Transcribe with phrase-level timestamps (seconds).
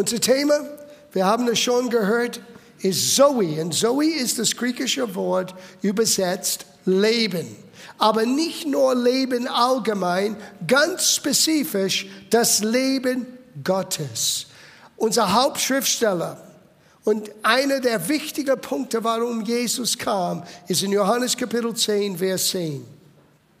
[0.00, 0.54] Unser Thema,
[1.12, 2.40] wir haben es schon gehört,
[2.78, 3.60] ist Zoe.
[3.60, 7.54] Und Zoe ist das griechische Wort übersetzt Leben.
[7.98, 10.36] Aber nicht nur Leben allgemein,
[10.66, 13.26] ganz spezifisch das Leben
[13.62, 14.46] Gottes.
[14.96, 16.38] Unser Hauptschriftsteller
[17.04, 22.86] und einer der wichtigen Punkte, warum Jesus kam, ist in Johannes Kapitel 10, Vers 10.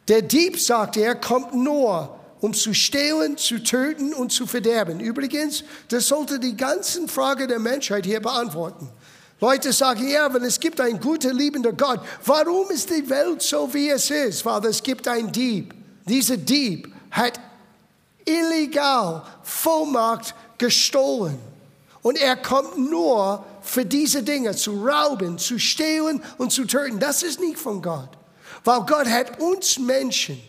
[0.08, 5.00] Der Dieb, sagt er, kommt nur, um zu stehlen, zu töten und zu verderben.
[5.00, 8.88] Übrigens, das sollte die ganzen Frage der Menschheit hier beantworten.
[9.40, 13.72] Leute sagen, ja, wenn es gibt einen guten, liebender Gott, warum ist die Welt so,
[13.72, 14.44] wie es ist?
[14.44, 15.74] Weil es gibt einen Dieb.
[16.06, 17.40] Dieser Dieb hat
[18.24, 21.38] illegal Vollmacht gestohlen.
[22.02, 26.98] Und er kommt nur für diese Dinge, zu rauben, zu stehlen und zu töten.
[26.98, 28.08] Das ist nicht von Gott.
[28.64, 30.40] Weil Gott hat uns Menschen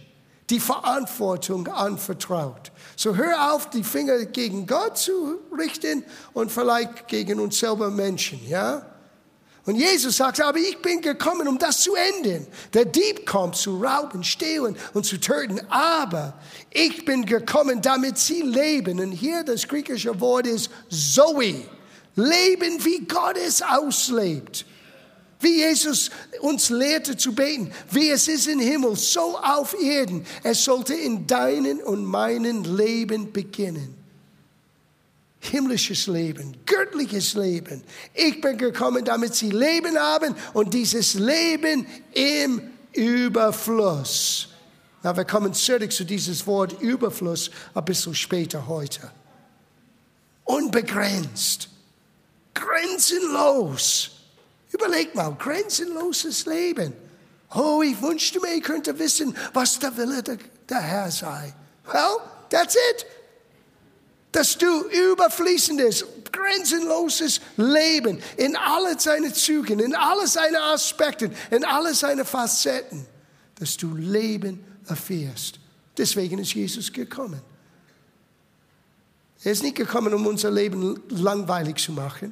[0.52, 2.72] die Verantwortung anvertraut.
[2.96, 8.46] So hör auf, die Finger gegen Gott zu richten und vielleicht gegen uns selber Menschen,
[8.48, 8.86] ja?
[9.64, 12.48] Und Jesus sagt, aber ich bin gekommen, um das zu enden.
[12.74, 16.34] Der Dieb kommt zu rauben, stehlen und zu töten, aber
[16.72, 19.00] ich bin gekommen, damit sie leben.
[19.00, 21.62] Und hier das griechische Wort ist Zoe.
[22.16, 24.66] Leben, wie Gott es auslebt.
[25.42, 26.12] Wie Jesus
[26.42, 30.26] uns lehrte zu beten, wie es ist im Himmel, so auf Erden.
[30.44, 33.96] Es sollte in deinem und meinem Leben beginnen.
[35.40, 37.84] Himmlisches Leben, göttliches Leben.
[38.14, 42.62] Ich bin gekommen, damit sie Leben haben und dieses Leben im
[42.94, 44.50] Überfluss.
[45.02, 49.12] Na, wir kommen zurück zu dieses Wort Überfluss ein bisschen später heute.
[50.44, 51.70] Unbegrenzt,
[52.54, 54.21] grenzenlos.
[54.72, 56.94] Überleg mal, grenzenloses Leben.
[57.54, 60.38] Oh, ich wünschte mir, ich könnte wissen, was der Wille der,
[60.70, 61.54] der Herr sei.
[61.86, 62.18] Well,
[62.50, 63.06] that's it.
[64.32, 71.94] Dass du überfließendes, grenzenloses Leben in alle seine Zügen, in alle seine Aspekte, in alle
[71.94, 73.06] seine Facetten,
[73.56, 75.60] dass du Leben erfährst.
[75.98, 77.42] Deswegen ist Jesus gekommen.
[79.44, 82.32] Er ist nicht gekommen, um unser Leben langweilig zu machen.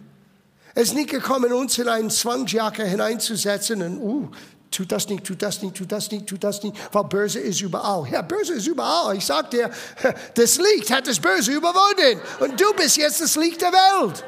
[0.75, 4.29] Er ist nicht gekommen, uns in eine Zwangsjacke hineinzusetzen und, uh,
[4.71, 7.61] tut das nicht, tut das nicht, tut das nicht, tut das nicht, weil Böse ist
[7.61, 8.07] überall.
[8.09, 9.15] Ja, Böse ist überall.
[9.17, 9.69] Ich sag dir,
[10.35, 14.23] das Licht hat das Böse überwunden und du bist jetzt das Licht der Welt.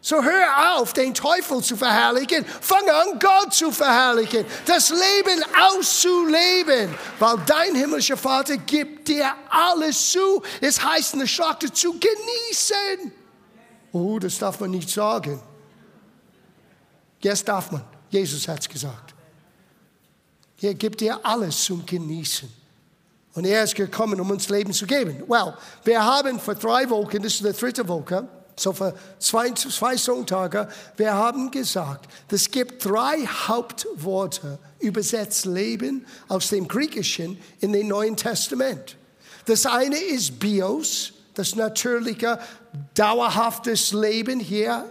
[0.00, 2.44] So hör auf, den Teufel zu verherrlichen.
[2.46, 4.46] Fange an, Gott zu verherrlichen.
[4.64, 6.94] Das Leben auszuleben.
[7.18, 10.40] Weil dein himmlischer Vater gibt dir alles zu.
[10.60, 13.12] Es heißt in der Schrift zu genießen.
[13.92, 15.40] Oh, das darf man nicht sagen.
[17.20, 17.82] Jetzt darf man.
[18.10, 19.14] Jesus hat es gesagt.
[20.60, 22.48] Er gibt dir alles zum Genießen.
[23.34, 25.22] Und er ist gekommen, um uns Leben zu geben.
[25.28, 25.54] Well,
[25.84, 28.26] wir haben vor drei Wochen, das ist die dritte Woche,
[28.56, 36.48] so vor zwei, zwei Sonntage, wir haben gesagt, es gibt drei Hauptworte, übersetzt Leben aus
[36.48, 38.96] dem Griechischen in den Neuen Testament.
[39.46, 42.38] Das eine ist Bios, das natürliche,
[42.94, 44.84] dauerhaftes Leben hier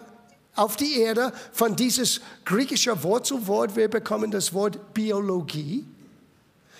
[0.56, 1.34] auf die Erde.
[1.52, 5.86] Von dieses griechische Wort zu Wort, wir bekommen das Wort Biologie.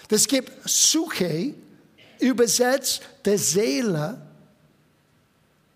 [0.08, 1.54] Das gibt Psyche,
[2.20, 4.22] übersetzt der Seele.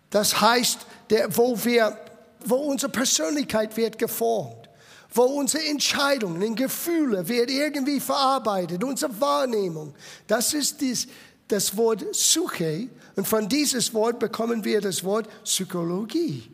[0.09, 0.79] Das heißt,
[1.09, 1.97] der, wo, wir,
[2.45, 4.61] wo unsere Persönlichkeit wird geformt
[5.13, 9.93] wo unsere Entscheidungen Gefühle wird irgendwie verarbeitet, unsere Wahrnehmung.
[10.25, 11.07] Das ist dies,
[11.51, 16.49] das Wort Psyche und von dieses Wort bekommen wir das Wort Psychologie.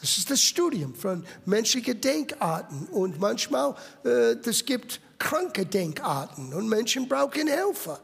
[0.00, 3.74] Das ist das Studium von menschlichen Denkarten und manchmal
[4.04, 8.00] äh, das gibt kranke Denkarten und Menschen brauchen Helfer.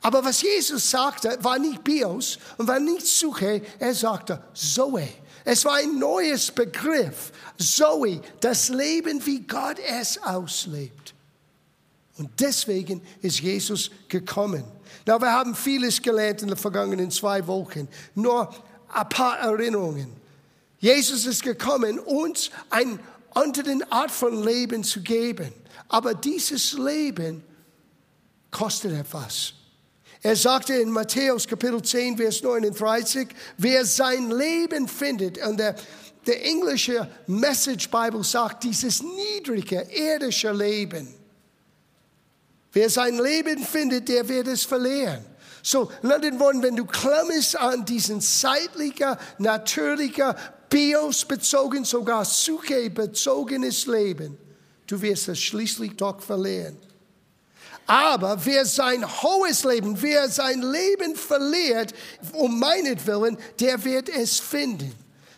[0.00, 5.08] Aber was Jesus sagte, war nicht Bios und war nicht Suche, er sagte Zoe.
[5.44, 7.32] Es war ein neues Begriff.
[7.58, 11.14] Zoe, das Leben, wie Gott es auslebt.
[12.18, 14.64] Und deswegen ist Jesus gekommen.
[15.06, 17.88] Na, wir haben vieles gelernt in den vergangenen zwei Wochen.
[18.14, 18.52] Nur
[18.88, 20.12] ein paar Erinnerungen.
[20.78, 22.98] Jesus ist gekommen, uns eine
[23.34, 25.52] andere Art von Leben zu geben.
[25.88, 27.42] Aber dieses Leben
[28.50, 29.54] kostet etwas.
[30.22, 33.28] Er sagte in Matthäus Kapitel 10, Vers 39,
[33.58, 35.74] wer sein Leben findet, und der,
[36.26, 41.21] der englische Message Bible sagt, dieses niedrige, irdische Leben.
[42.72, 45.24] Wer sein Leben findet, der wird es verlieren.
[45.62, 50.34] So, in anderen wenn du klammerst an diesen zeitlicher, natürlicher,
[50.68, 54.38] bios bezogen, sogar Suche bezogenes Leben,
[54.86, 56.78] du wirst es schließlich doch verlieren.
[57.86, 61.92] Aber wer sein hohes Leben, wer sein Leben verliert,
[62.32, 64.94] um meinetwillen, der wird es finden.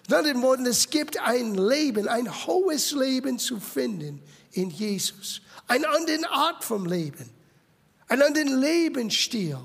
[0.09, 4.23] In anderen es gibt ein Leben, ein hohes Leben zu finden
[4.53, 5.41] in Jesus.
[5.67, 7.31] Eine andere Art vom Leben,
[8.09, 9.59] einen anderen Lebensstil,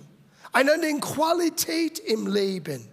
[0.52, 2.88] eine andere Qualität im Leben.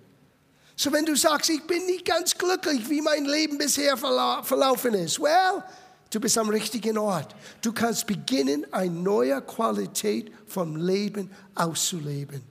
[0.75, 5.21] So wenn du sagst, ich bin nicht ganz glücklich, wie mein Leben bisher verlaufen ist,
[5.21, 5.63] well,
[6.11, 7.35] Du bist am richtigen Ort.
[7.63, 12.43] Du kannst beginnen, eine neue Qualität vom Leben auszuleben.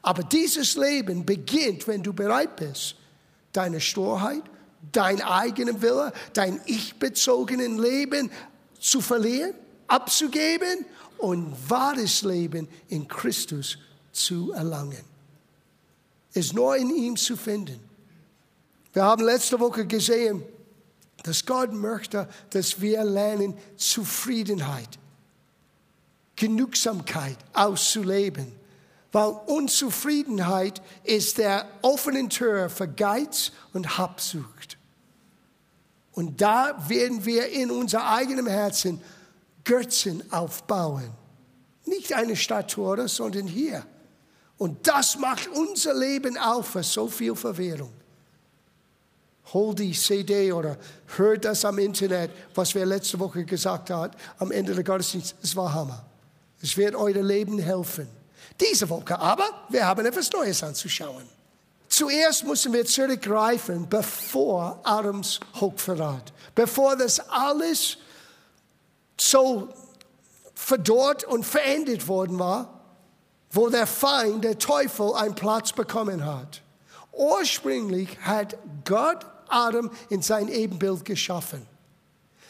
[0.00, 2.96] Aber dieses Leben beginnt, wenn du bereit bist,
[3.52, 4.42] deine Sturheit,
[4.90, 8.30] dein eigenen Wille, dein ich-bezogenen Leben
[8.80, 9.54] zu verlieren,
[9.92, 10.86] abzugeben
[11.18, 13.78] und wahres Leben in Christus
[14.10, 15.04] zu erlangen.
[16.32, 17.78] Ist nur in ihm zu finden.
[18.94, 20.42] Wir haben letzte Woche gesehen,
[21.22, 24.98] dass Gott möchte, dass wir lernen, Zufriedenheit,
[26.36, 28.50] Genugsamkeit auszuleben.
[29.12, 34.78] Weil Unzufriedenheit ist der offene Tür für Geiz und Habsucht.
[36.12, 39.02] Und da werden wir in unser eigenem Herzen
[39.64, 41.10] Götzen aufbauen.
[41.84, 43.84] Nicht eine Statue, sondern hier.
[44.58, 47.92] Und das macht unser Leben auf für so viel Verwirrung
[49.52, 50.76] hol die CD oder
[51.16, 55.34] hör das am Internet, was wir letzte Woche gesagt haben, am Ende der Gottesdienst.
[55.42, 56.04] Es war Hammer.
[56.62, 58.08] Es wird euer Leben helfen.
[58.60, 61.24] Diese Woche aber, wir haben etwas Neues anzuschauen.
[61.88, 67.98] Zuerst müssen wir zurückgreifen, bevor Adams Hochverrat, bevor das alles
[69.16, 69.68] so
[70.54, 72.80] verdorrt und verendet worden war,
[73.50, 76.62] wo der Feind, der Teufel, einen Platz bekommen hat.
[77.12, 81.66] Ursprünglich hat Gott Adam in sein Ebenbild geschaffen.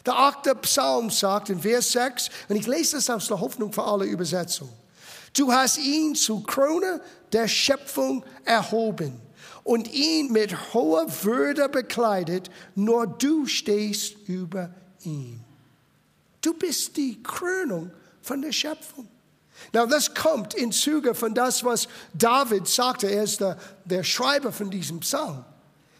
[0.07, 3.85] Der achte Psalm sagt in Vers 6, und ich lese das aus der Hoffnung für
[3.85, 4.73] alle Übersetzungen.
[5.37, 7.01] Du hast ihn zu Krone
[7.33, 9.21] der Schöpfung erhoben
[9.65, 14.75] und ihn mit hoher Würde bekleidet, nur du stehst über
[15.05, 15.41] ihm.
[16.43, 17.91] Du bist die Krönung
[18.21, 19.09] von der Schöpfung.
[19.73, 23.07] Now, das kommt in Züge von das, was David sagte.
[23.07, 25.45] Er ist der, der Schreiber von diesem Psalm.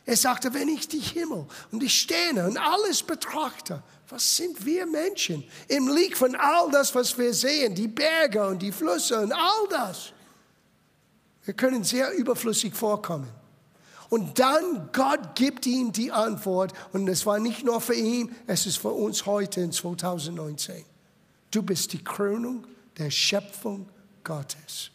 [0.05, 4.85] Er sagte, wenn ich die Himmel und die Sterne und alles betrachte, was sind wir
[4.85, 9.33] Menschen im Licht von all das, was wir sehen, die Berge und die Flüsse und
[9.33, 10.13] all das.
[11.45, 13.29] Wir können sehr überflüssig vorkommen.
[14.13, 18.67] Und dann Gott gibt ihm die Antwort und es war nicht nur für ihn, es
[18.67, 20.85] ist für uns heute in 2019.
[21.51, 22.67] Du bist die Krönung
[22.99, 23.89] der Schöpfung
[24.23, 24.91] Gottes.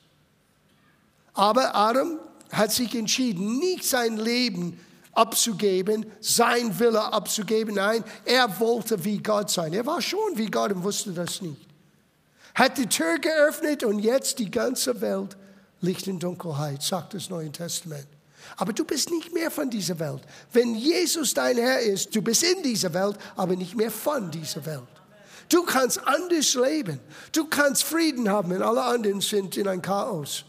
[1.33, 2.19] Aber Adam
[2.51, 4.79] hat sich entschieden, nicht sein Leben
[5.13, 7.73] abzugeben, sein Wille abzugeben.
[7.73, 9.73] Nein, er wollte wie Gott sein.
[9.73, 11.67] Er war schon wie Gott und wusste das nicht.
[12.53, 15.35] Hat die Tür geöffnet und jetzt die ganze Welt
[15.81, 18.05] liegt in Dunkelheit, sagt das Neue Testament.
[18.55, 20.21] Aber du bist nicht mehr von dieser Welt.
[20.53, 24.65] Wenn Jesus dein Herr ist, du bist in dieser Welt, aber nicht mehr von dieser
[24.65, 24.88] Welt.
[25.49, 26.99] Du kannst anders leben.
[27.31, 30.45] Du kannst Frieden haben, wenn alle anderen sind in ein Chaos.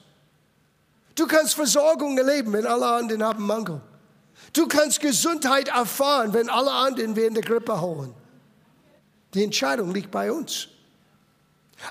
[1.14, 3.80] Du kannst Versorgung erleben, wenn alle anderen haben Mangel.
[4.52, 8.14] Du kannst Gesundheit erfahren, wenn alle anderen in der Grippe holen.
[9.34, 10.68] Die Entscheidung liegt bei uns.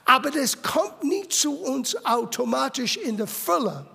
[0.06, 3.86] Aber das kommt nicht zu uns automatisch in der Fülle.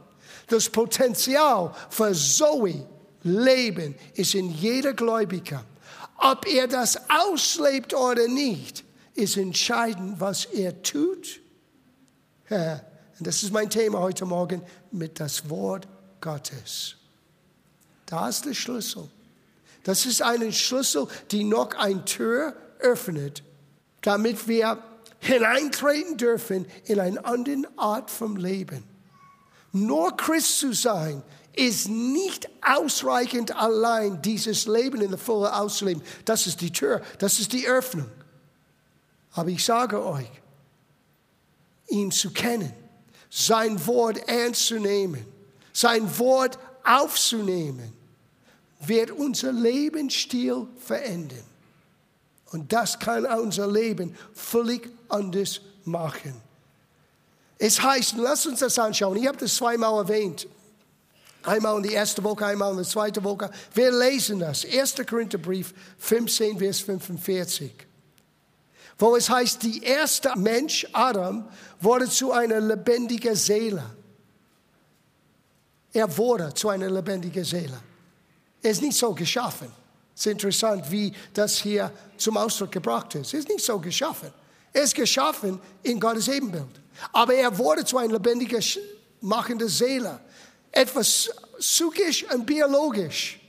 [0.53, 2.87] Das Potenzial für Zoe
[3.23, 5.65] Leben ist in jeder Gläubiger.
[6.19, 11.41] Ob er das auslebt oder nicht, ist entscheidend, was er tut.
[12.51, 15.89] Und das ist mein Thema heute Morgen mit das Wort
[16.21, 16.97] Gottes.
[18.05, 19.09] Da ist der Schlüssel.
[19.85, 23.43] Das ist ein Schlüssel, die noch eine Tür öffnet,
[24.03, 24.83] damit wir
[25.21, 28.92] hineintreten dürfen in eine andere Art vom Leben.
[29.73, 31.23] Nur Christ zu sein,
[31.55, 36.03] ist nicht ausreichend allein, dieses Leben in der Fülle auszuleben.
[36.25, 38.09] Das ist die Tür, das ist die Öffnung.
[39.33, 40.31] Aber ich sage euch,
[41.89, 42.73] ihn zu kennen,
[43.31, 45.25] sein Wort ernst zu nehmen,
[45.73, 47.93] sein Wort aufzunehmen,
[48.81, 51.45] wird unser Lebensstil verändern.
[52.51, 56.42] Und das kann unser Leben völlig anders machen.
[57.65, 59.17] Es heißt, lass uns das anschauen.
[59.19, 60.49] Ich habe das zweimal erwähnt.
[61.45, 63.49] Einmal in die erste Woche, einmal in die zweite Woche.
[63.73, 64.65] Wir lesen das.
[64.65, 64.97] 1.
[65.09, 67.73] Korintherbrief 15, Vers 45.
[68.99, 71.49] Wo es heißt, die erste Mensch, Adam,
[71.81, 73.85] wurde zu einer lebendigen Seele.
[75.93, 77.79] Er wurde zu einer lebendigen Seele.
[78.61, 79.71] Er ist nicht so geschaffen.
[80.17, 83.33] Es ist interessant, wie das hier zum Ausdruck gebracht ist.
[83.35, 84.33] Er ist nicht so geschaffen.
[84.73, 86.82] Er ist geschaffen in Gottes Ebenbild.
[87.13, 88.61] Aber er wurde zu einer lebendiger,
[89.21, 90.21] machenden Seele.
[90.71, 93.41] Etwas psychisch und biologisch,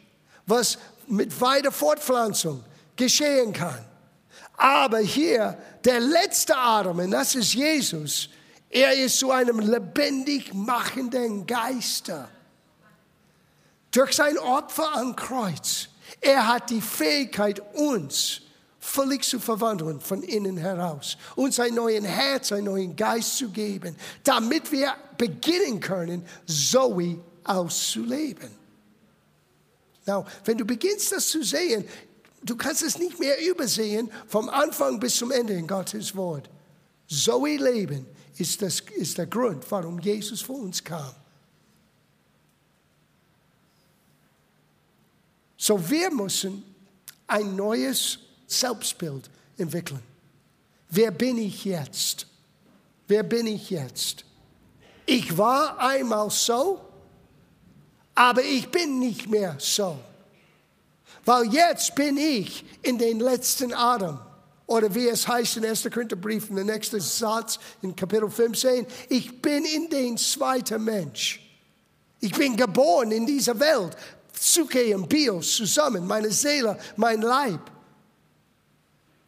[0.46, 2.64] was mit weiter Fortpflanzung
[2.96, 3.84] geschehen kann.
[4.56, 8.30] Aber hier, der letzte Atem, und das ist Jesus,
[8.70, 12.30] er ist zu einem lebendig machenden Geister.
[13.92, 15.90] Durch sein Opfer am Kreuz.
[16.20, 18.43] Er hat die Fähigkeit, uns
[18.84, 21.18] völlig zu verwandeln von innen heraus.
[21.38, 28.52] Uns ein neues Herz, einen neuen Geist zu geben, damit wir beginnen können, Zoe auszuleben.
[30.06, 31.86] Now, wenn du beginnst, das zu sehen,
[32.44, 36.50] du kannst es nicht mehr übersehen vom Anfang bis zum Ende in Gottes Wort.
[37.08, 38.06] Zoe Leben
[38.38, 41.16] ist, das, ist der Grund, warum Jesus vor uns kam.
[45.56, 46.66] So wir müssen
[47.28, 48.20] ein neues
[48.60, 50.02] Selbstbild entwickeln.
[50.90, 52.28] Wer bin ich jetzt?
[53.08, 54.26] Wer bin ich jetzt?
[55.06, 56.80] Ich war einmal so,
[58.16, 59.98] aber ich bin nicht mehr so.
[61.26, 64.20] Weil jetzt bin ich in den letzten Atem.
[64.66, 65.90] Oder wie es heißt in 1.
[65.92, 71.42] Korintherbrief, in der nächsten Satz in Kapitel 15, ich bin in den zweiten Mensch.
[72.20, 73.98] Ich bin geboren in dieser Welt.
[74.32, 77.73] Psyche und Bios zusammen, meine Seele, mein Leib.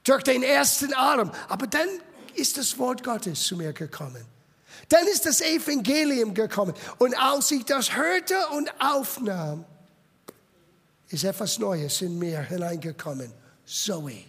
[0.05, 1.31] Durch den ersten Atem.
[1.49, 1.87] Aber dann
[2.35, 4.25] ist das Wort Gottes zu mir gekommen.
[4.89, 6.73] Dann ist das Evangelium gekommen.
[6.97, 9.65] Und als ich das hörte und aufnahm,
[11.09, 13.31] ist etwas Neues in mir hineingekommen.
[13.65, 14.23] Zoe.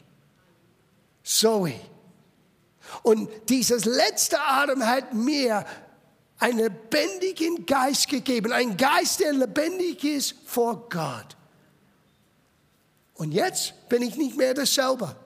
[1.22, 1.80] Zoe.
[3.02, 5.64] Und dieses letzte Atem hat mir
[6.38, 11.36] einen lebendigen Geist gegeben, ein Geist, der lebendig ist vor Gott.
[13.14, 15.16] Und jetzt bin ich nicht mehr dasselbe.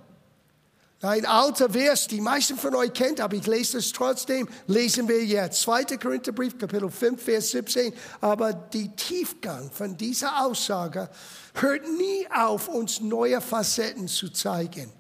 [1.03, 5.25] Ein alter Vers, die meisten von euch kennt, aber ich lese es trotzdem, lesen wir
[5.25, 5.63] jetzt.
[5.63, 5.85] 2.
[5.97, 7.95] Korintherbrief, Kapitel 5, Vers 17.
[8.21, 11.09] Aber die Tiefgang von dieser Aussage
[11.55, 14.93] hört nie auf, uns neue Facetten zu zeigen.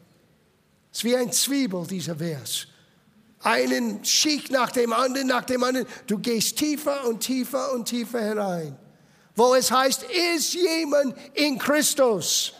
[0.90, 2.66] Es ist wie ein Zwiebel, dieser Vers.
[3.42, 5.86] Einen Schicht nach dem anderen, nach dem anderen.
[6.06, 8.74] Du gehst tiefer und tiefer und tiefer hinein.
[9.36, 10.04] Wo es heißt,
[10.36, 12.54] ist jemand in Christus?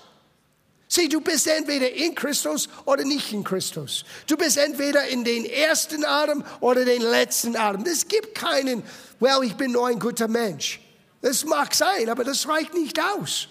[0.92, 4.04] Sieh, du bist entweder in Christus oder nicht in Christus.
[4.26, 7.84] Du bist entweder in den ersten Atem oder den letzten Atem.
[7.86, 8.82] Es gibt keinen,
[9.20, 10.80] well, ich bin nur ein guter Mensch.
[11.22, 13.46] Das mag sein, aber das reicht nicht aus.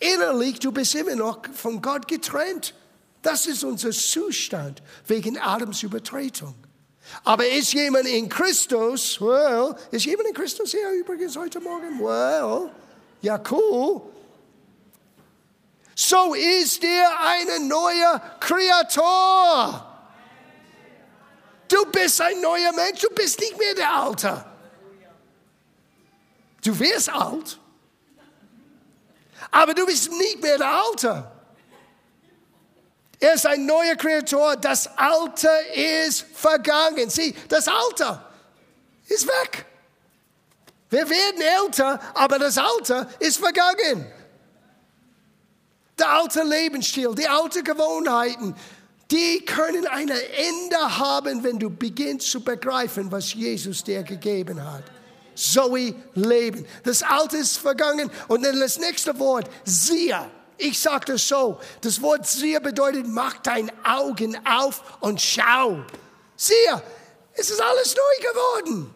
[0.00, 2.74] Innerlich, du bist immer noch von Gott getrennt.
[3.22, 6.54] Das ist unser Zustand wegen Adamsübertretung.
[7.24, 9.18] Aber ist jemand in Christus?
[9.18, 12.00] Well, ist jemand in Christus hier übrigens heute Morgen?
[12.00, 12.70] Well,
[13.22, 14.02] ja cool.
[15.98, 19.82] So ist er eine neue Kreator.
[21.68, 24.44] Du bist ein neuer Mensch, du bist nicht mehr der Alte.
[26.62, 27.58] Du wirst alt,
[29.50, 31.32] aber du bist nicht mehr der Alte.
[33.18, 34.56] Er ist ein neuer Kreator.
[34.56, 37.08] Das Alte ist vergangen.
[37.08, 38.20] Sieh, das Alte
[39.08, 39.64] ist weg.
[40.90, 44.12] Wir werden älter, aber das Alte ist vergangen.
[45.98, 48.54] Der alte Lebensstil, die alten Gewohnheiten,
[49.10, 54.84] die können ein Ende haben, wenn du beginnst zu begreifen, was Jesus dir gegeben hat.
[55.34, 56.66] Zoe Leben.
[56.82, 58.10] Das Alte ist vergangen.
[58.28, 60.18] Und dann das nächste Wort, siehe.
[60.58, 61.60] Ich sage das so.
[61.82, 65.84] Das Wort siehe bedeutet, mach deine Augen auf und schau.
[66.34, 66.82] Siehe,
[67.34, 68.94] es ist alles neu geworden.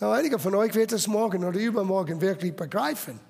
[0.00, 3.20] Na, einige von euch wird das morgen oder übermorgen wirklich begreifen.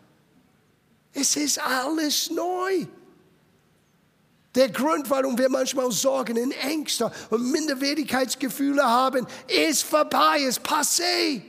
[1.13, 2.87] Es ist alles neu.
[4.55, 11.43] Der Grund, warum wir manchmal Sorgen und Ängste und Minderwertigkeitsgefühle haben, ist vorbei, ist passé.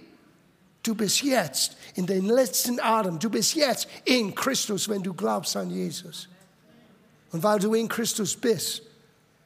[0.84, 3.18] Du bist jetzt in den letzten Atem.
[3.18, 6.28] Du bist jetzt in Christus, wenn du glaubst an Jesus.
[7.32, 8.84] Und weil du in Christus bist,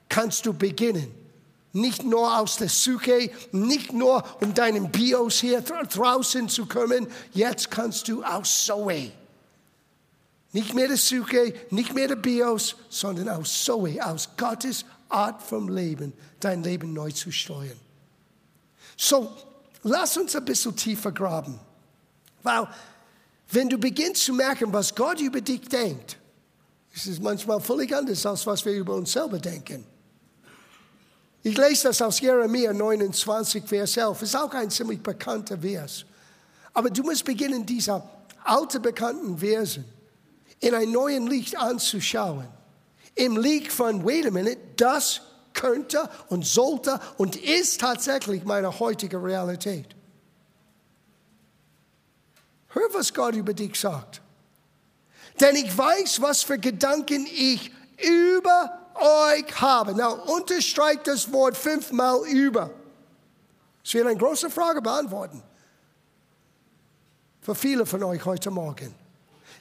[0.10, 1.14] kannst du beginnen.
[1.72, 7.08] Nicht nur aus der Psyche, nicht nur um deinen Bios hier draußen zu kommen.
[7.34, 9.12] Jetzt kannst du aus Zoe
[10.56, 15.68] nicht mehr der Suche, nicht mehr der Bios, sondern aus Zoe, aus Gottes Art vom
[15.68, 17.78] Leben, dein Leben neu zu steuern.
[18.96, 19.36] So,
[19.84, 21.60] lass uns ein bisschen tiefer graben.
[22.42, 22.70] Weil,
[23.52, 26.18] wenn du beginnst zu merken, was Gott über dich denkt,
[26.94, 29.86] ist es manchmal völlig anders, als was wir über uns selber denken.
[31.44, 34.22] Ich lese das aus Jeremia 29, Vers 11.
[34.22, 36.06] Es ist auch ein ziemlich bekannter Vers.
[36.74, 38.02] Aber du musst beginnen, diese
[38.46, 39.95] alten bekannten Versen
[40.66, 42.48] in ein neues Licht anzuschauen.
[43.14, 45.22] Im Licht von, wait a minute, das
[45.54, 49.96] könnte und sollte und ist tatsächlich meine heutige Realität.
[52.70, 54.22] Hör, was Gott über dich sagt.
[55.40, 59.94] Denn ich weiß, was für Gedanken ich über euch habe.
[59.96, 62.72] Na, unterstreicht das Wort fünfmal über.
[63.84, 65.44] Ich will eine große Frage beantworten.
[67.42, 69.05] Für viele von euch heute Morgen.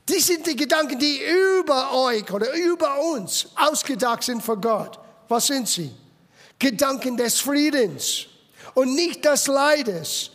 [0.09, 1.21] Die sind die Gedanken, die
[1.61, 4.99] über euch oder über uns ausgedacht sind von Gott.
[5.29, 5.91] Was sind sie?
[6.59, 8.27] Gedanken des Friedens
[8.75, 10.31] und nicht des Leides.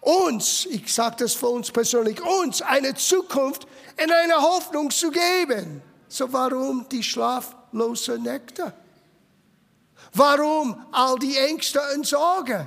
[0.00, 3.66] Uns, ich sage das für uns persönlich, uns eine Zukunft
[4.02, 5.82] in eine Hoffnung zu geben.
[6.08, 8.72] So warum die schlaflose Nächte?
[10.14, 12.66] Warum all die Ängste und Sorge?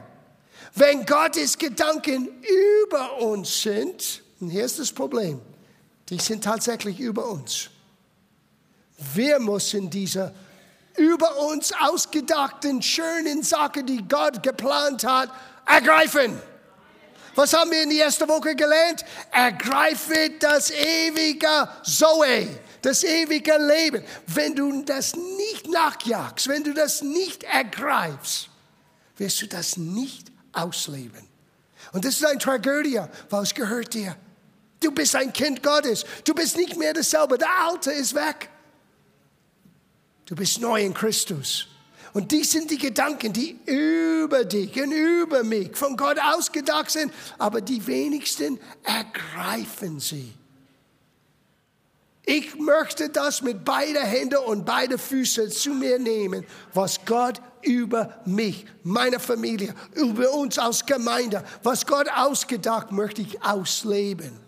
[0.76, 2.30] Wenn Gottes Gedanken
[2.88, 5.42] über uns sind, und hier ist das Problem,
[6.10, 7.70] die sind tatsächlich über uns.
[9.14, 10.34] Wir müssen diese
[10.96, 15.30] über uns ausgedachten, schönen Sachen, die Gott geplant hat,
[15.66, 16.40] ergreifen.
[17.36, 19.04] Was haben wir in der ersten Woche gelernt?
[19.32, 22.48] Ergreife das ewige Zoe,
[22.82, 24.04] das ewige Leben.
[24.28, 28.50] Wenn du das nicht nachjagst, wenn du das nicht ergreifst,
[29.18, 31.28] wirst du das nicht ausleben.
[31.92, 34.16] Und das ist eine Tragödie, weil es gehört dir.
[34.84, 36.06] Du bist ein Kind Gottes.
[36.26, 37.38] Du bist nicht mehr dasselbe.
[37.38, 38.50] Der Alte ist weg.
[40.26, 41.68] Du bist neu in Christus.
[42.14, 47.12] Und dies sind die Gedanken, die über dich und über mich von Gott ausgedacht sind,
[47.40, 50.34] aber die wenigsten ergreifen sie.
[52.26, 58.22] Ich möchte das mit beiden Händen und beiden Füßen zu mir nehmen, was Gott über
[58.26, 64.40] mich, meine Familie, über uns als Gemeinde, was Gott ausgedacht, möchte ich ausleben.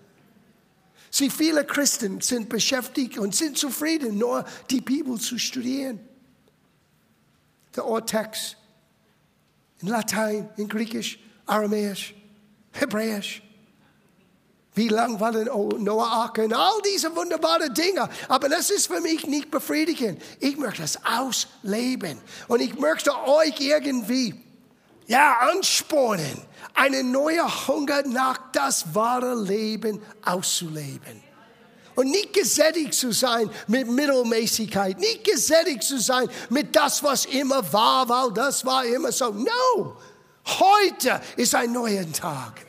[1.15, 6.01] Sie, viele Christen sind beschäftigt und sind zufrieden, nur die Bibel zu studieren
[7.73, 8.57] der Urtext
[9.79, 12.13] in Latein, in Griechisch, Aramäisch,
[12.73, 13.41] Hebräisch.
[14.73, 18.09] Wie lang war denn Noah Arke all diese wunderbaren Dinge.
[18.27, 20.21] Aber das ist für mich nicht befriedigend.
[20.41, 22.19] Ich möchte das ausleben.
[22.49, 24.35] Und ich möchte euch irgendwie,
[25.07, 26.41] ja, anspornen,
[26.75, 31.23] eine neue Hunger nach das wahre Leben auszuleben.
[31.95, 37.71] Und nicht gesättigt zu sein mit Mittelmäßigkeit, nicht gesättigt zu sein mit das, was immer
[37.71, 39.29] war, weil das war immer so.
[39.31, 39.95] No,
[40.59, 42.65] heute ist ein neuer Tag.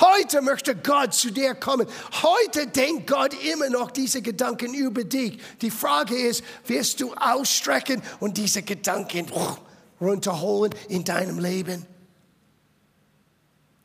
[0.00, 1.86] Heute möchte Gott zu dir kommen.
[2.22, 5.38] Heute denkt Gott immer noch diese Gedanken über dich.
[5.60, 9.30] Die Frage ist, wirst du ausstrecken und diese Gedanken
[10.00, 11.86] runterholen in deinem Leben?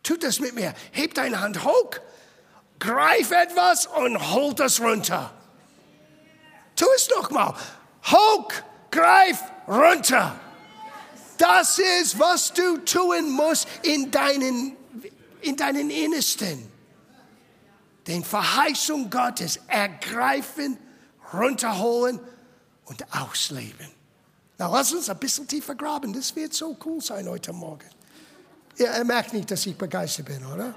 [0.09, 0.73] Tut das mit mir.
[0.91, 1.91] Heb deine Hand hoch
[2.79, 5.31] greif etwas und holt es runter.
[6.75, 7.53] Tu es nochmal.
[8.05, 8.51] Hoch,
[8.89, 10.39] greif runter.
[11.37, 14.75] Das ist, was du tun musst in deinen,
[15.41, 16.71] in deinen Innersten.
[18.07, 20.79] Den Verheißung Gottes ergreifen,
[21.31, 22.19] runterholen
[22.85, 23.91] und ausleben.
[24.57, 26.13] Na, lass uns ein bisschen tiefer graben.
[26.13, 27.87] Das wird so cool sein heute Morgen.
[28.79, 30.73] Ihr merkt nicht, dass ich begeistert bin, oder?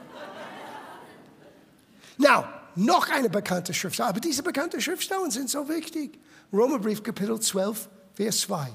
[2.18, 6.18] Now, noch eine bekannte Schriftstelle, aber diese bekannten Schriftstellen sind so wichtig.
[6.52, 8.68] Römerbrief Kapitel 12, Vers 2.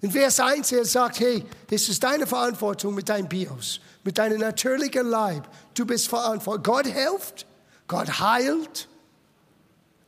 [0.00, 4.40] In Vers 1, er sagt, hey, das ist deine Verantwortung mit deinem Bios, mit deinem
[4.40, 5.48] natürlichen Leib.
[5.74, 6.64] Du bist verantwortlich.
[6.64, 7.46] Gott hilft,
[7.86, 8.88] Gott heilt,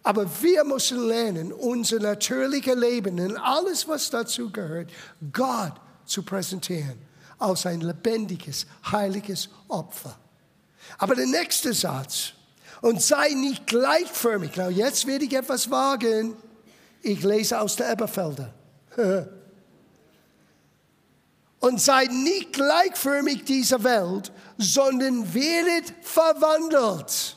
[0.02, 4.90] aber wir müssen lernen, unser natürliches Leben und alles, was dazu gehört,
[5.32, 7.06] Gott zu präsentieren
[7.38, 10.16] als ein lebendiges, heiliges Opfer.
[10.98, 12.32] Aber der nächste Satz,
[12.82, 14.56] und sei nicht gleichförmig.
[14.56, 16.36] Now, jetzt werde ich etwas wagen.
[17.02, 18.52] Ich lese aus der Eberfelder.
[21.60, 27.36] und seid nicht gleichförmig dieser Welt, sondern werdet verwandelt.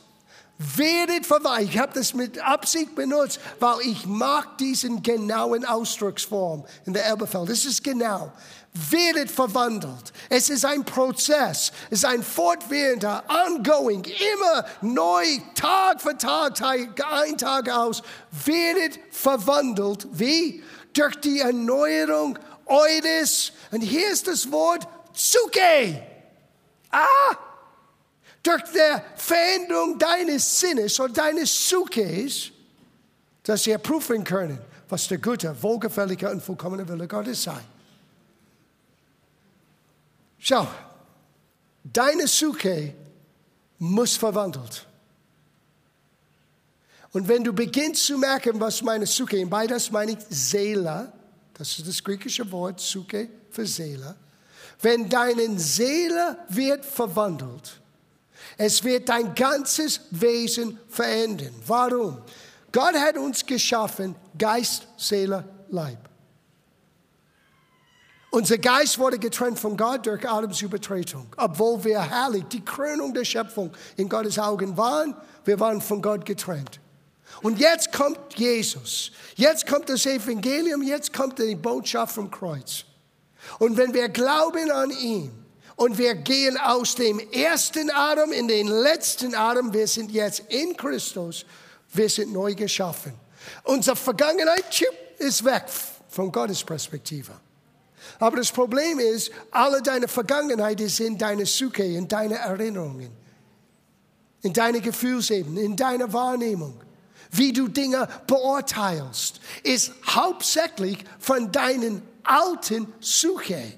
[0.58, 1.70] Werdet verwandelt.
[1.70, 7.48] Ich habe das mit Absicht benutzt, weil ich mag diesen genauen Ausdrucksform in der Elberfeld.
[7.48, 8.32] Das ist genau
[8.72, 10.12] werdet verwandelt.
[10.28, 17.04] Es ist ein Prozess, es ist ein fortwährender, ongoing, immer neu, Tag für Tag, Tag
[17.12, 18.02] ein Tag aus,
[18.44, 20.06] werdet verwandelt.
[20.12, 20.62] Wie?
[20.92, 26.02] Durch die Erneuerung eures, und hier ist das Wort Zuke.
[26.90, 27.36] Ah!
[28.42, 32.52] Durch die Veränderung deines Sinnes oder deines Zukes,
[33.42, 37.60] dass ihr prüfen können, was der gute, wohlgefällige und vollkommene Wille Gottes sei.
[40.40, 40.66] Schau,
[41.84, 42.94] deine Suche
[43.78, 44.86] muss verwandelt.
[47.12, 51.12] Und wenn du beginnst zu merken, was meine Suche, in beides meine ich Seele,
[51.54, 54.16] das ist das griechische Wort Suke für Seele,
[54.80, 57.80] wenn deine Seele wird verwandelt,
[58.56, 61.54] es wird dein ganzes Wesen verändern.
[61.66, 62.22] Warum?
[62.72, 66.09] Gott hat uns geschaffen, Geist, Seele, Leib.
[68.30, 71.26] Unser Geist wurde getrennt von Gott durch Adams Übertretung.
[71.36, 76.24] Obwohl wir herrlich die Krönung der Schöpfung in Gottes Augen waren, wir waren von Gott
[76.24, 76.78] getrennt.
[77.42, 79.10] Und jetzt kommt Jesus.
[79.34, 82.84] Jetzt kommt das Evangelium, jetzt kommt die Botschaft vom Kreuz.
[83.58, 85.32] Und wenn wir glauben an ihn
[85.74, 90.76] und wir gehen aus dem ersten Adam in den letzten Adam, wir sind jetzt in
[90.76, 91.44] Christus,
[91.92, 93.12] wir sind neu geschaffen.
[93.64, 94.84] Unsere Vergangenheit
[95.18, 95.64] ist weg
[96.08, 97.32] von Gottes Perspektive.
[98.20, 103.10] Aber das Problem ist, alle deine Vergangenheit ist in deiner Suche, in deine Erinnerungen,
[104.42, 106.78] in deine Gefühlsebene, in deiner Wahrnehmung.
[107.30, 113.72] Wie du Dinge beurteilst, ist hauptsächlich von deinen alten Suche,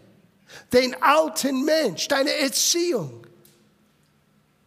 [0.72, 3.24] den alten Mensch, deine Erziehung,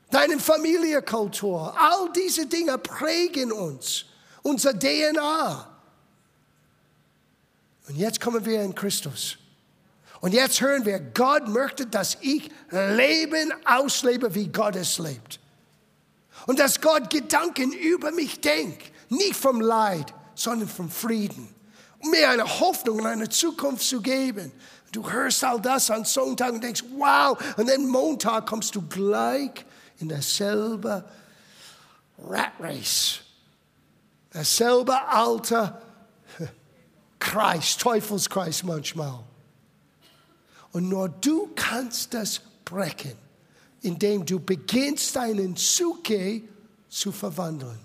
[0.10, 1.76] deine Familienkultur.
[1.78, 4.06] All diese Dinge prägen uns,
[4.42, 5.70] unser DNA.
[7.90, 9.38] Und jetzt kommen wir in Christus.
[10.26, 15.40] Und jetzt hören wir, Gott möchte, dass ich Leben auslebe, wie Gott es lebt.
[16.48, 21.54] Und dass Gott Gedanken über mich denkt, nicht vom Leid, sondern vom Frieden.
[22.00, 24.52] Um mir eine Hoffnung und eine Zukunft zu geben.
[24.92, 29.64] Du hörst all das an Sonntag und denkst, wow, und dann Montag kommst du gleich
[30.00, 31.06] in dasselbe
[32.18, 33.20] Rat Race.
[34.32, 35.80] Dasselbe alte
[37.20, 39.24] Kreis, Teufelskreis manchmal.
[40.76, 43.14] Und nur du kannst das brechen,
[43.82, 46.42] indem du beginnst, deinen Suke
[46.90, 47.80] zu verwandeln.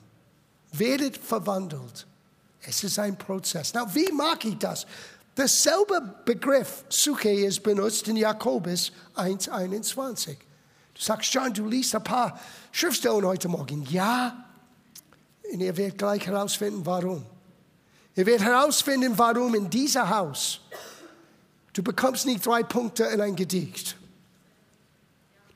[0.72, 2.04] Werdet verwandelt.
[2.60, 3.72] Es ist ein Prozess.
[3.74, 4.88] Na, wie mag ich das?
[5.36, 10.30] Dasselbe Begriff Suche ist benutzt in Jakobus 1,21.
[10.92, 12.40] Du sagst, John, du liest ein paar
[12.72, 13.86] Schriftstellen heute Morgen.
[13.88, 14.46] Ja,
[15.52, 17.24] und ihr werdet gleich herausfinden, warum.
[18.16, 20.60] Ihr werdet herausfinden, warum in diesem Haus
[21.72, 23.96] Du bekommst nicht drei Punkte in ein Gedicht.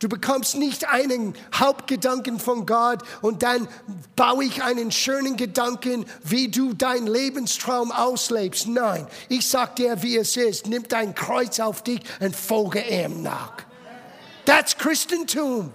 [0.00, 3.66] Du bekommst nicht einen Hauptgedanken von Gott und dann
[4.16, 8.66] baue ich einen schönen Gedanken, wie du deinen Lebenstraum auslebst.
[8.66, 10.66] Nein, ich sag dir, wie es ist.
[10.66, 13.54] Nimm dein Kreuz auf dich und folge ihm nach.
[14.44, 15.72] That's Christentum.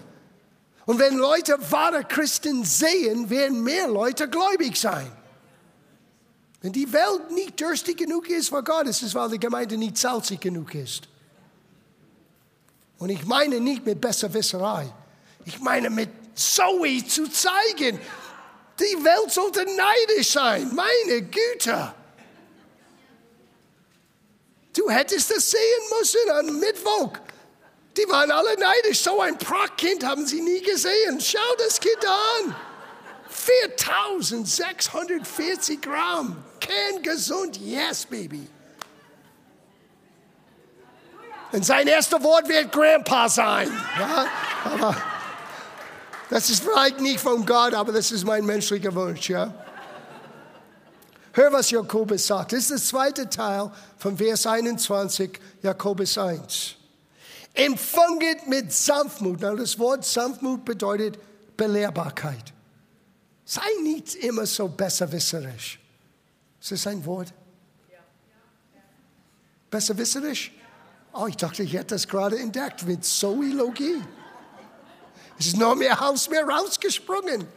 [0.86, 5.12] Und wenn Leute wahre Christen sehen, werden mehr Leute gläubig sein.
[6.62, 9.98] Wenn die Welt nicht durstig genug ist vor Gott, ist es, weil die Gemeinde nicht
[9.98, 11.08] salzig genug ist.
[12.98, 14.94] Und ich meine nicht mit Besserwisserei.
[15.46, 17.98] Ich meine mit Zoe zu zeigen,
[18.80, 20.70] die Welt sollte neidisch sein.
[20.74, 21.94] Meine Güte.
[24.74, 27.14] Du hättest das sehen müssen am Mittwoch.
[27.98, 29.00] Die waren alle neidisch.
[29.00, 31.20] So ein Prachtkind haben sie nie gesehen.
[31.20, 32.56] Schau das Kind an.
[33.30, 36.44] 4640 Gramm.
[36.70, 37.58] Kerngesund.
[37.58, 38.48] Yes, baby.
[41.52, 43.70] Und sein erstes Wort wird Grandpa sein.
[43.98, 44.28] Ja?
[44.66, 44.96] Aber
[46.30, 49.30] das ist vielleicht nicht von Gott, aber das ist mein menschlicher Wunsch.
[49.30, 49.52] Ja?
[51.34, 52.52] Hör, was Jakobus sagt.
[52.52, 56.76] Das ist der zweite Teil von Vers 21, Jakobus 1.
[57.56, 59.40] Empfanget mit Sanftmut.
[59.42, 61.18] Na, das Wort Sanftmut bedeutet
[61.58, 62.54] Belehrbarkeit.
[63.44, 65.80] Sei nicht immer so besserwisserisch.
[66.62, 67.34] Ist das ein Wort?
[69.70, 70.52] Besserwisserisch?
[71.14, 74.02] Oh, ich dachte, ich hätte das gerade entdeckt mit Zoologie.
[75.38, 77.48] Es ist noch mehr aus mir rausgesprungen.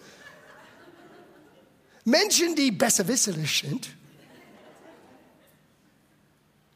[2.04, 3.88] Menschen, die besserwisserisch sind,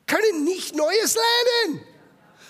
[0.07, 1.81] können nicht Neues lernen.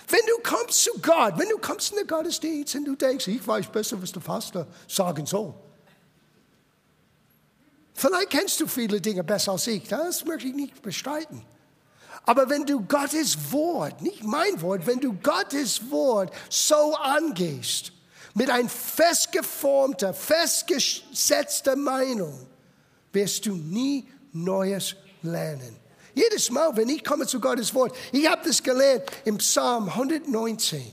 [0.09, 3.45] Wenn du kommst zu Gott, wenn du kommst in den Gottesdienst und du denkst, ich
[3.45, 5.53] weiß besser, was der Pastor sagen soll.
[7.97, 11.41] Vielleicht kennst du viele Dinge besser als ich, das möchte ich nicht bestreiten.
[12.25, 17.91] Aber wenn du Gottes Wort, nicht mein Wort, wenn du Gottes Wort so angehst,
[18.35, 22.45] mit einer festgeformter, festgesetzter Meinung,
[23.13, 25.75] wirst du nie Neues lernen.
[26.13, 30.83] Jedes Mal, wenn ich komme zu Gottes Wort, ich habe das gelernt im Psalm 119.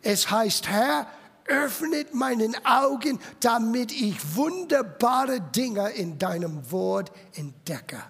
[0.00, 1.06] Es heißt, Herr,
[1.46, 8.02] öffnet meinen Augen, damit ich wunderbare Dinge in deinem Wort entdecke.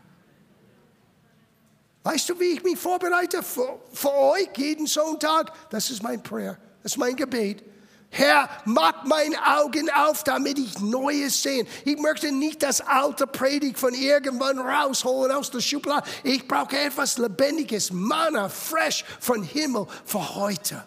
[2.05, 5.53] Weißt du, wie ich mich vorbereite für, für euch jeden Sonntag?
[5.71, 7.65] Das ist mein Prayer, das ist mein Gebet.
[8.11, 11.67] Herr, mach meine Augen auf, damit ich Neues sehe.
[11.85, 16.09] Ich möchte nicht das alte Predigt von irgendwann rausholen aus der Schublade.
[16.23, 20.85] Ich brauche etwas Lebendiges, Manna, fresh von Himmel für heute.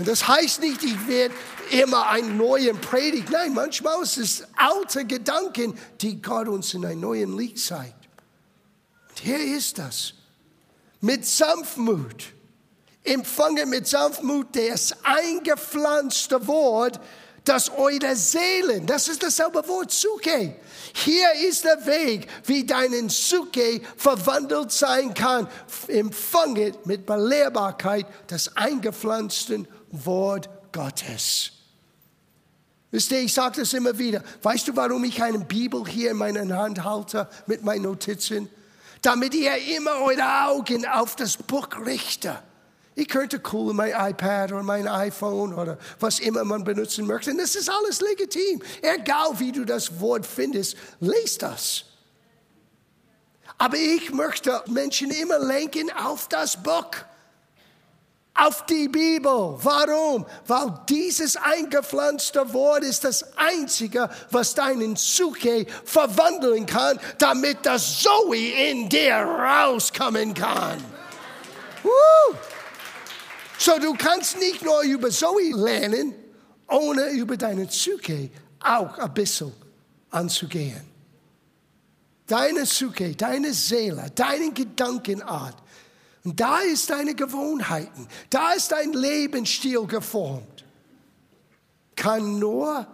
[0.00, 1.34] Und das heißt nicht, ich werde
[1.72, 3.28] immer einen neuen Predigt.
[3.28, 8.08] Nein, manchmal ist es alte Gedanken, die Gott uns in einem neuen Licht zeigt.
[9.10, 10.14] Und hier ist das.
[11.02, 12.32] Mit Sanftmut
[13.04, 16.98] empfange mit Sanftmut das eingepflanzte Wort,
[17.44, 20.56] das eure Seelen, das ist dasselbe Wort, Suke.
[20.94, 25.46] Hier ist der Weg, wie deinen Suke verwandelt sein kann.
[25.88, 31.52] Empfange mit Belehrbarkeit das eingepflanzte Wort Gottes.
[32.90, 34.22] Wisst ihr, ich sage das immer wieder.
[34.42, 38.48] Weißt du, warum ich eine Bibel hier in meiner Hand halte mit meinen Notizen?
[39.02, 42.42] Damit ihr immer eure Augen auf das Buch richtet.
[42.96, 47.30] Ich könnte cool mein iPad oder mein iPhone oder was immer man benutzen möchte.
[47.30, 48.60] Und das ist alles legitim.
[48.82, 51.84] Egal wie du das Wort findest, lest das.
[53.56, 56.90] Aber ich möchte Menschen immer lenken auf das Buch,
[58.40, 59.56] auf die Bibel.
[59.62, 60.24] Warum?
[60.46, 68.70] Weil dieses eingepflanzte Wort ist das einzige, was deinen Suche verwandeln kann, damit das Zoe
[68.70, 70.82] in dir rauskommen kann.
[71.82, 72.36] Woo!
[73.58, 76.14] So, du kannst nicht nur über Zoe lernen,
[76.66, 78.30] ohne über deine Psyche
[78.62, 79.52] auch ein bisschen
[80.10, 80.88] anzugehen.
[82.26, 85.56] Deine Psyche, deine Seele, deine Gedankenart.
[86.24, 90.64] Und da ist deine Gewohnheiten, da ist dein Lebensstil geformt.
[91.96, 92.86] Kann nur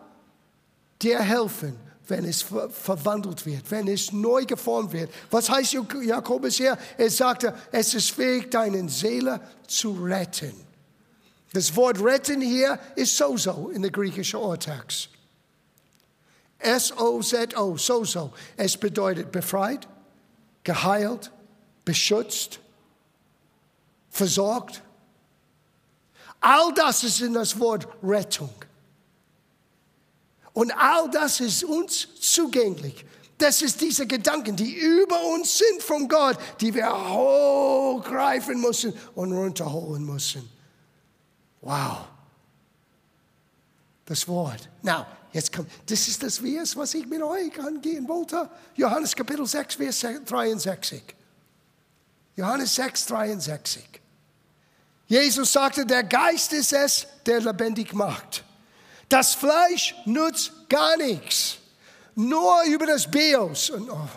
[1.03, 1.77] dir helfen,
[2.09, 5.11] wenn es verwandelt wird, wenn es neu geformt wird.
[5.31, 6.79] Was heißt Jakobus hier?
[6.97, 10.55] Er sagte, es ist fähig, deine Seele zu retten.
[11.53, 15.09] Das Wort retten hier ist sozo in der griechischen Urtext.
[16.59, 18.33] S-O-Z-O, sozo.
[18.57, 19.87] Es bedeutet befreit,
[20.65, 21.31] geheilt,
[21.85, 22.61] beschützt,
[24.17, 24.83] versorgt.
[26.41, 28.51] All das ist in das Wort Rettung.
[30.53, 33.05] Und all das ist uns zugänglich.
[33.39, 39.33] Das ist diese Gedanken, die über uns sind von Gott, die wir hochgreifen müssen und
[39.33, 40.49] runterholen müssen.
[41.61, 42.07] Wow.
[44.07, 44.69] Das Wort.
[44.83, 48.49] Now, jetzt kommt, das ist das Vers, was ich mit euch angehen wollte.
[48.77, 51.03] Johannes Kapitel 6, Vers 63.
[52.37, 54.06] Johannes 6, 63.
[55.09, 58.45] Jesus sagte, der Geist ist es, der lebendig macht.
[59.09, 61.59] Das Fleisch nutzt gar nichts.
[62.17, 63.71] Nur über das Bios.
[63.71, 64.09] Und, oh,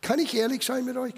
[0.00, 1.14] kann ich ehrlich sein mit euch?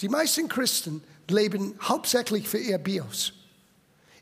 [0.00, 3.32] Die meisten Christen leben hauptsächlich für ihr Bios.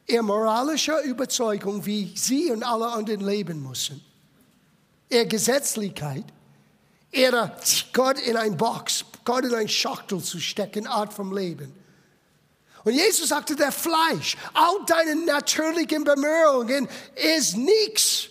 [0.07, 4.05] Ihr moralische Überzeugung, wie sie und alle anderen leben müssen.
[5.09, 6.25] Ihre Gesetzlichkeit,
[7.13, 7.57] ihre
[7.93, 11.73] Gott in ein Box, Gott in ein Schachtel zu stecken, Art vom Leben.
[12.85, 18.29] Und Jesus sagte, der Fleisch, all deine natürlichen Bemühungen ist nichts.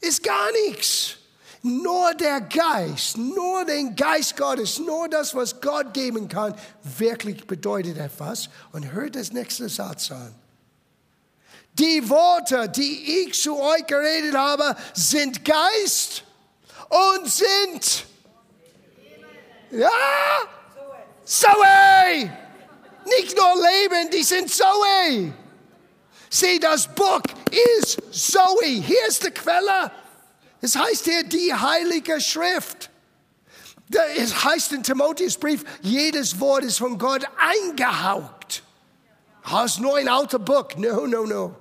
[0.00, 1.16] Ist gar nichts.
[1.62, 7.98] Nur der Geist, nur den Geist Gottes, nur das, was Gott geben kann, wirklich bedeutet
[7.98, 8.48] etwas.
[8.72, 10.34] Und hört das nächste Satz an.
[11.74, 16.24] Die Worte, die ich zu euch geredet habe, sind Geist
[16.88, 18.04] und sind.
[19.70, 19.90] Ja?
[21.24, 22.47] Zoe!
[23.16, 25.32] Nicht nur Leben, die sind Zoe.
[26.30, 27.22] Sieh, das Buch
[27.76, 28.66] ist Zoe.
[28.66, 29.90] Hier ist die Quelle.
[30.60, 32.90] Es heißt hier die Heilige Schrift.
[34.16, 38.62] Es heißt in Timotheus Brief, jedes Wort ist von Gott eingehaucht.
[39.50, 40.68] Das ist nur ein alter Buch.
[40.76, 41.54] No, no, no.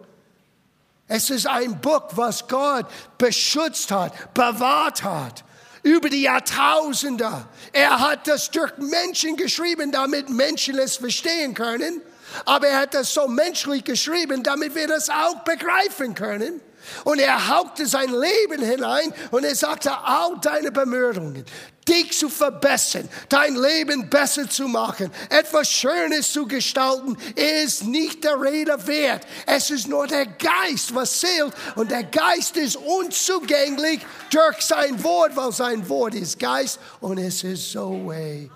[1.07, 2.85] Es ist ein Buch, was Gott
[3.17, 5.45] beschützt hat, bewahrt hat
[5.83, 7.45] über die Jahrtausende.
[7.73, 12.01] Er hat das durch Menschen geschrieben, damit Menschen es verstehen können.
[12.45, 16.61] Aber er hat das so menschlich geschrieben, damit wir das auch begreifen können.
[17.03, 21.45] Und er hauchte sein Leben hinein und er sagte, all deine Bemühungen,
[21.87, 28.41] dich zu verbessern, dein Leben besser zu machen, etwas Schönes zu gestalten, ist nicht der
[28.41, 29.25] Rede wert.
[29.45, 31.53] Es ist nur der Geist, was zählt.
[31.75, 37.43] Und der Geist ist unzugänglich durch sein Wort, weil sein Wort ist Geist und es
[37.43, 38.49] ist so way.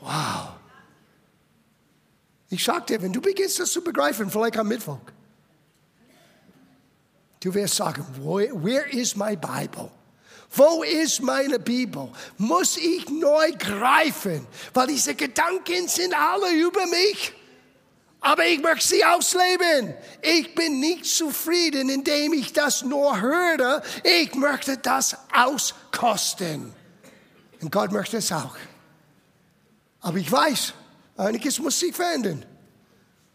[0.00, 0.54] Wow.
[2.48, 4.98] Ich sag dir, wenn du beginnst das zu begreifen, vielleicht am Mittwoch,
[7.40, 9.90] Du wirst sagen, where is my Bible?
[10.52, 12.10] Wo ist meine Bibel?
[12.36, 14.46] Muss ich neu greifen?
[14.74, 17.32] Weil diese Gedanken sind alle über mich.
[18.20, 19.94] Aber ich möchte sie ausleben.
[20.20, 23.82] Ich bin nicht zufrieden, indem ich das nur höre.
[24.02, 26.74] Ich möchte das auskosten.
[27.60, 28.56] Und Gott möchte es auch.
[30.00, 30.74] Aber ich weiß,
[31.16, 32.44] einiges muss sich verändern.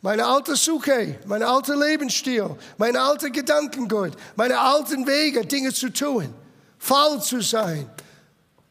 [0.02, 6.32] Meine alte Suche, mein alter Lebensstil, meine alte Gedankengut, meine alten Wege, Dinge zu tun,
[6.78, 7.90] faul zu sein,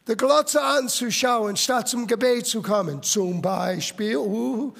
[0.07, 3.01] der Glotze anzuschauen, statt zum Gebet zu kommen.
[3.01, 4.73] Zum Beispiel, uh,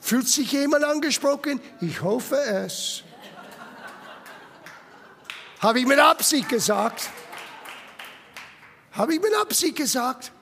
[0.00, 1.60] fühlt sich jemand angesprochen?
[1.80, 3.04] Ich hoffe es.
[5.60, 7.08] Habe ich mit Absicht gesagt?
[8.92, 10.32] Habe ich mit Absicht gesagt?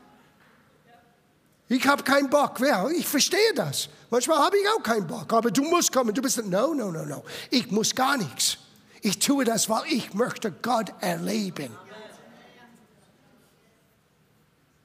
[1.68, 2.59] Ich habe keinen Bock.
[2.61, 3.88] Ja, ich verstehe das.
[4.11, 5.33] Manchmal habe ich auch keinen Bock.
[5.33, 6.12] Aber du musst kommen.
[6.12, 7.23] Du bist, no, no, no, no.
[7.51, 8.59] Ich muss gar nichts.
[9.03, 11.77] Ich tue das, weil ich möchte Gott erleben.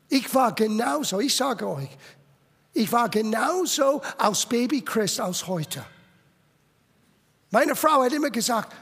[0.09, 1.89] Ich war genauso, ich sage euch,
[2.73, 5.85] ich war genauso als Baby Christ als heute.
[7.51, 8.73] Meine Frau hat immer gesagt,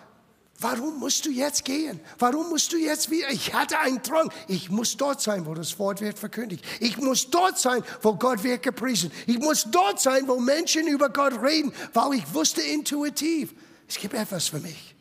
[0.60, 2.00] warum musst du jetzt gehen?
[2.17, 3.30] Warum musst du jetzt wieder?
[3.30, 4.32] Ich hatte einen Drang.
[4.48, 6.65] Ich muss dort sein, wo das Wort wird verkündigt.
[6.80, 9.12] Ich muss dort sein, wo Gott wird gepriesen.
[9.28, 13.54] Ich muss dort sein, wo Menschen über Gott reden, weil ich wusste intuitiv,
[13.88, 14.92] es gibt etwas für mich.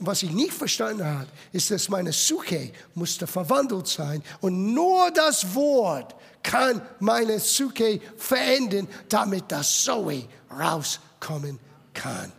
[0.00, 4.22] Was ich nicht verstanden habe, ist, dass meine Suche musste verwandelt sein.
[4.40, 11.58] Und nur das Wort kann meine Suche verändern, damit das Zoe rauskommen
[11.94, 12.32] kann.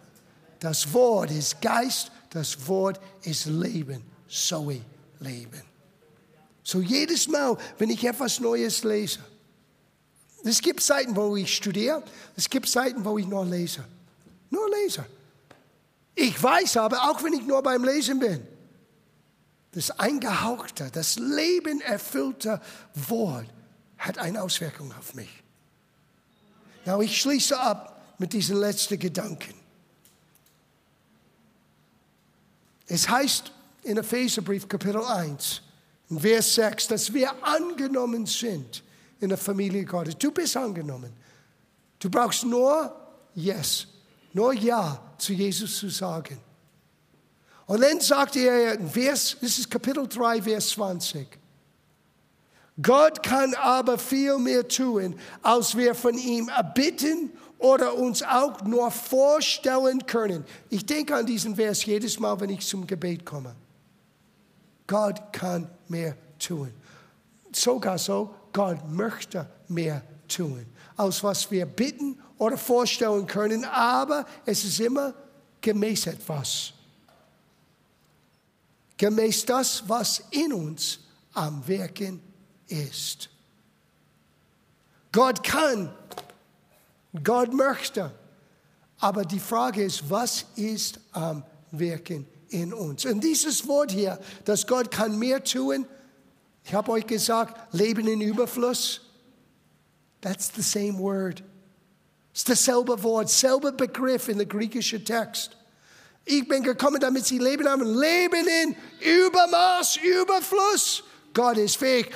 [0.59, 4.03] Das Wort ist Geist, das Wort ist Leben.
[4.27, 4.81] Zoe,
[5.19, 5.63] Leben.
[6.63, 9.19] So jedes Mal, wenn ich etwas Neues lese,
[10.43, 12.03] es gibt Zeiten, wo ich studiere,
[12.37, 13.83] es gibt Zeiten, wo ich nur lese.
[14.49, 15.05] Nur lese.
[16.15, 18.45] Ich weiß aber, auch wenn ich nur beim Lesen bin,
[19.71, 22.59] das eingehauchte, das Leben erfüllte
[22.95, 23.47] Wort
[23.97, 25.29] hat eine Auswirkung auf mich.
[26.85, 29.53] Now, ich schließe ab mit diesen letzten Gedanken.
[32.87, 33.51] Es heißt
[33.83, 35.61] in Epheserbrief Kapitel 1,
[36.09, 38.83] in Vers 6, dass wir angenommen sind
[39.19, 40.17] in der Familie Gottes.
[40.17, 41.13] Du bist angenommen.
[41.99, 42.95] Du brauchst nur
[43.35, 43.85] Yes,
[44.33, 46.39] nur Ja zu Jesus zu sagen.
[47.65, 51.27] Und dann sagt er Vers, das ist Kapitel 3, Vers 20.
[52.81, 58.89] Gott kann aber viel mehr tun, als wir von ihm erbitten oder uns auch nur
[58.89, 60.45] vorstellen können.
[60.69, 63.53] Ich denke an diesen Vers jedes Mal, wenn ich zum Gebet komme.
[64.87, 66.71] Gott kann mehr tun.
[67.51, 74.63] Sogar so, Gott möchte mehr tun, als was wir bitten oder vorstellen können, aber es
[74.63, 75.13] ist immer
[75.61, 76.73] gemäß etwas.
[78.97, 80.99] Gemäß das, was in uns
[81.33, 82.21] am Wirken
[82.67, 83.29] ist.
[85.11, 85.93] Gott kann,
[87.23, 88.11] Gott möchte,
[88.99, 93.05] aber die Frage ist, was ist am Wirken in uns?
[93.05, 95.85] Und dieses Wort hier, dass Gott kann mehr tun,
[96.63, 99.01] ich habe euch gesagt, Leben in Überfluss,
[100.21, 101.43] that's the same word.
[102.39, 105.57] Ist dasselbe Wort, selber Begriff in der griechischen Text.
[106.23, 107.83] Ich bin gekommen, damit sie Leben haben.
[107.83, 108.77] Leben in
[109.25, 111.03] Übermaß, Überfluss.
[111.33, 112.09] Gott ist fähig,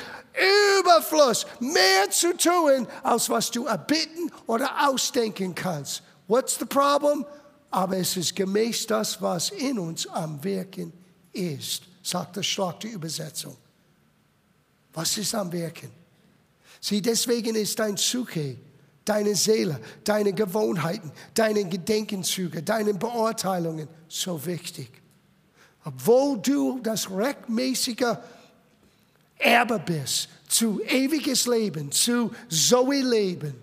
[0.80, 6.02] Überfluss, mehr zu tun, als was du erbitten oder ausdenken kannst.
[6.30, 7.26] What's the problem?
[7.70, 10.94] Aber es ist gemäß das, was in uns am Wirken
[11.34, 13.58] ist, sagt der Schlag der Übersetzung.
[14.94, 15.92] Was ist am Wirken?
[16.80, 18.56] Sieh, deswegen ist dein Suche
[19.06, 24.90] deine Seele, deine Gewohnheiten, deine Gedenkenzüge, deine Beurteilungen so wichtig.
[25.86, 28.18] Obwohl du das rechtmäßige
[29.38, 33.56] Erbe bist zu ewiges Leben, zu Zoe-Leben.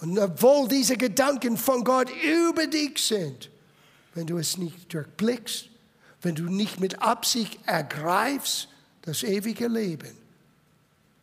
[0.00, 3.50] Und obwohl diese Gedanken von Gott über dich sind,
[4.14, 5.68] wenn du es nicht durchblickst,
[6.22, 8.68] wenn du nicht mit Absicht ergreifst,
[9.02, 10.16] das ewige Leben,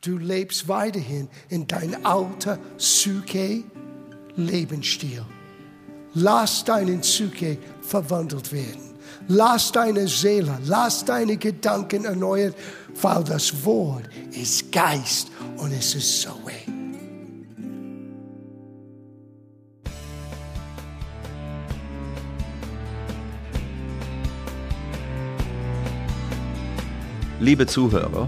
[0.02, 5.26] Du lebst weiterhin in dein alter Psyche-Lebensstil.
[6.14, 8.94] Lass deinen Psyche verwandelt werden.
[9.28, 12.56] Lass deine Seele, lass deine Gedanken erneuert,
[13.02, 16.30] weil das Wort ist Geist und es ist so.
[27.40, 28.28] Liebe Zuhörer,